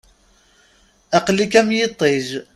[1.17, 2.27] Aqel-ik am yiṭij.